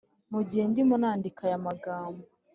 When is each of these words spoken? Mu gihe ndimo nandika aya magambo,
Mu 0.31 0.39
gihe 0.49 0.63
ndimo 0.71 0.95
nandika 1.01 1.41
aya 1.47 1.65
magambo, 1.67 2.23